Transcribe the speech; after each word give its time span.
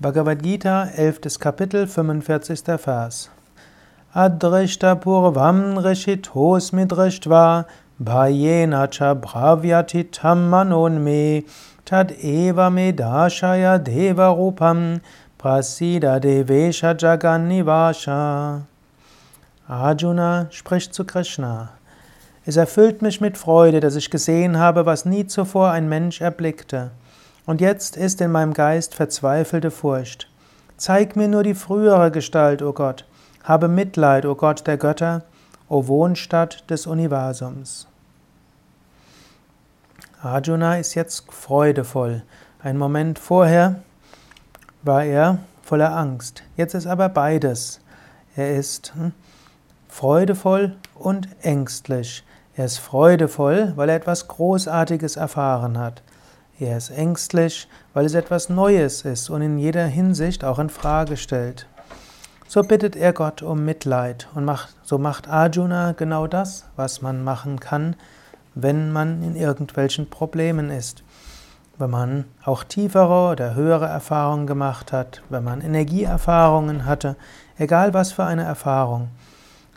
Bhagavad 0.00 0.44
Gita, 0.44 0.92
11. 0.94 1.40
Kapitel, 1.40 1.88
45. 1.88 2.78
Vers. 2.78 3.30
Adrishta 4.14 4.94
purvam 4.94 5.74
rishitosmi 5.82 6.86
drishtva 6.86 7.66
bhayena 8.00 8.88
cha 8.88 9.16
bhavyatitam 9.16 10.50
manonme 10.50 11.44
tad 11.84 12.12
eva 12.22 12.70
me 12.70 12.92
dashaya 12.92 13.82
deva 13.82 14.32
rupam 14.36 15.00
prasida 15.36 16.20
devesha 16.20 16.94
jagannivasha. 16.94 18.62
Arjuna 19.68 20.46
spricht 20.52 20.94
zu 20.94 21.04
Krishna. 21.04 21.70
Es 22.46 22.56
erfüllt 22.56 23.02
mich 23.02 23.20
mit 23.20 23.36
Freude, 23.36 23.80
dass 23.80 23.96
ich 23.96 24.10
gesehen 24.10 24.58
habe, 24.58 24.86
was 24.86 25.04
nie 25.04 25.26
zuvor 25.26 25.72
ein 25.72 25.88
Mensch 25.88 26.20
erblickte. 26.20 26.92
Und 27.48 27.62
jetzt 27.62 27.96
ist 27.96 28.20
in 28.20 28.30
meinem 28.30 28.52
Geist 28.52 28.94
verzweifelte 28.94 29.70
Furcht. 29.70 30.28
Zeig 30.76 31.16
mir 31.16 31.28
nur 31.28 31.42
die 31.42 31.54
frühere 31.54 32.10
Gestalt, 32.10 32.60
o 32.60 32.74
Gott. 32.74 33.06
Habe 33.42 33.68
Mitleid, 33.68 34.26
o 34.26 34.34
Gott 34.34 34.66
der 34.66 34.76
Götter, 34.76 35.22
o 35.66 35.86
Wohnstatt 35.86 36.68
des 36.68 36.86
Universums. 36.86 37.86
Arjuna 40.20 40.76
ist 40.76 40.94
jetzt 40.94 41.32
freudevoll. 41.32 42.22
Ein 42.62 42.76
Moment 42.76 43.18
vorher 43.18 43.76
war 44.82 45.04
er 45.04 45.38
voller 45.62 45.96
Angst. 45.96 46.42
Jetzt 46.54 46.74
ist 46.74 46.86
aber 46.86 47.08
beides. 47.08 47.80
Er 48.36 48.58
ist 48.58 48.92
hm, 48.94 49.12
freudevoll 49.88 50.76
und 50.94 51.28
ängstlich. 51.40 52.24
Er 52.56 52.66
ist 52.66 52.76
freudevoll, 52.76 53.72
weil 53.74 53.88
er 53.88 53.96
etwas 53.96 54.28
Großartiges 54.28 55.16
erfahren 55.16 55.78
hat. 55.78 56.02
Er 56.60 56.76
ist 56.76 56.90
ängstlich, 56.90 57.68
weil 57.94 58.04
es 58.04 58.14
etwas 58.14 58.48
Neues 58.48 59.02
ist 59.02 59.30
und 59.30 59.42
in 59.42 59.58
jeder 59.58 59.86
Hinsicht 59.86 60.44
auch 60.44 60.58
in 60.58 60.70
Frage 60.70 61.16
stellt. 61.16 61.68
So 62.48 62.62
bittet 62.62 62.96
er 62.96 63.12
Gott 63.12 63.42
um 63.42 63.64
Mitleid 63.64 64.26
und 64.34 64.44
macht, 64.44 64.74
so 64.82 64.98
macht 64.98 65.28
Arjuna 65.28 65.92
genau 65.92 66.26
das, 66.26 66.64
was 66.74 67.00
man 67.00 67.22
machen 67.22 67.60
kann, 67.60 67.94
wenn 68.56 68.90
man 68.90 69.22
in 69.22 69.36
irgendwelchen 69.36 70.10
Problemen 70.10 70.70
ist. 70.70 71.04
Wenn 71.76 71.90
man 71.90 72.24
auch 72.44 72.64
tiefere 72.64 73.30
oder 73.30 73.54
höhere 73.54 73.86
Erfahrungen 73.86 74.48
gemacht 74.48 74.90
hat, 74.90 75.22
wenn 75.28 75.44
man 75.44 75.60
Energieerfahrungen 75.60 76.86
hatte, 76.86 77.14
egal 77.56 77.94
was 77.94 78.10
für 78.10 78.24
eine 78.24 78.42
Erfahrung. 78.42 79.10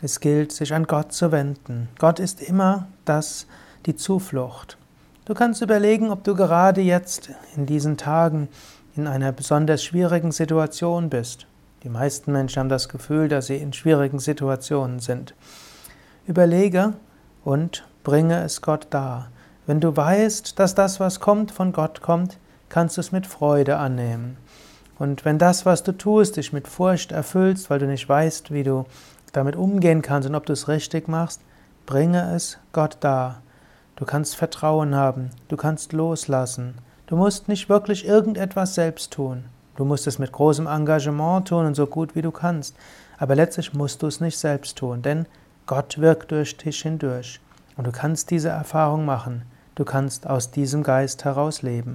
Es 0.00 0.18
gilt, 0.18 0.50
sich 0.50 0.74
an 0.74 0.88
Gott 0.88 1.12
zu 1.12 1.30
wenden. 1.30 1.88
Gott 2.00 2.18
ist 2.18 2.42
immer 2.42 2.88
das, 3.04 3.46
die 3.86 3.94
Zuflucht. 3.94 4.78
Du 5.24 5.34
kannst 5.34 5.62
überlegen, 5.62 6.10
ob 6.10 6.24
du 6.24 6.34
gerade 6.34 6.80
jetzt 6.80 7.30
in 7.54 7.64
diesen 7.64 7.96
Tagen 7.96 8.48
in 8.96 9.06
einer 9.06 9.30
besonders 9.30 9.84
schwierigen 9.84 10.32
Situation 10.32 11.10
bist. 11.10 11.46
Die 11.84 11.88
meisten 11.88 12.32
Menschen 12.32 12.58
haben 12.58 12.68
das 12.68 12.88
Gefühl, 12.88 13.28
dass 13.28 13.46
sie 13.46 13.56
in 13.56 13.72
schwierigen 13.72 14.18
Situationen 14.18 14.98
sind. 14.98 15.34
Überlege 16.26 16.94
und 17.44 17.86
bringe 18.02 18.42
es 18.42 18.62
Gott 18.62 18.88
dar. 18.90 19.30
Wenn 19.64 19.80
du 19.80 19.96
weißt, 19.96 20.58
dass 20.58 20.74
das, 20.74 20.98
was 20.98 21.20
kommt, 21.20 21.52
von 21.52 21.72
Gott 21.72 22.02
kommt, 22.02 22.38
kannst 22.68 22.96
du 22.96 23.00
es 23.00 23.12
mit 23.12 23.28
Freude 23.28 23.76
annehmen. 23.76 24.36
Und 24.98 25.24
wenn 25.24 25.38
das, 25.38 25.64
was 25.64 25.84
du 25.84 25.92
tust, 25.92 26.36
dich 26.36 26.52
mit 26.52 26.66
Furcht 26.66 27.12
erfüllst, 27.12 27.70
weil 27.70 27.78
du 27.78 27.86
nicht 27.86 28.08
weißt, 28.08 28.52
wie 28.52 28.64
du 28.64 28.86
damit 29.32 29.54
umgehen 29.54 30.02
kannst 30.02 30.28
und 30.28 30.34
ob 30.34 30.46
du 30.46 30.52
es 30.52 30.66
richtig 30.66 31.06
machst, 31.06 31.40
bringe 31.86 32.34
es 32.34 32.58
Gott 32.72 32.96
dar. 32.98 33.40
Du 33.96 34.04
kannst 34.04 34.36
Vertrauen 34.36 34.94
haben, 34.94 35.30
du 35.48 35.56
kannst 35.56 35.92
loslassen. 35.92 36.74
Du 37.06 37.16
musst 37.16 37.48
nicht 37.48 37.68
wirklich 37.68 38.06
irgendetwas 38.06 38.74
selbst 38.74 39.12
tun. 39.12 39.44
Du 39.76 39.84
musst 39.84 40.06
es 40.06 40.18
mit 40.18 40.32
großem 40.32 40.66
Engagement 40.66 41.48
tun 41.48 41.66
und 41.66 41.74
so 41.74 41.86
gut 41.86 42.14
wie 42.14 42.22
du 42.22 42.30
kannst. 42.30 42.76
Aber 43.18 43.34
letztlich 43.34 43.74
musst 43.74 44.02
du 44.02 44.06
es 44.06 44.20
nicht 44.20 44.38
selbst 44.38 44.78
tun, 44.78 45.02
denn 45.02 45.26
Gott 45.66 45.98
wirkt 45.98 46.30
durch 46.30 46.56
dich 46.56 46.82
hindurch. 46.82 47.40
Und 47.76 47.86
du 47.86 47.92
kannst 47.92 48.30
diese 48.30 48.48
Erfahrung 48.48 49.04
machen. 49.04 49.42
Du 49.74 49.84
kannst 49.84 50.26
aus 50.26 50.50
diesem 50.50 50.82
Geist 50.82 51.24
heraus 51.24 51.62
leben. 51.62 51.90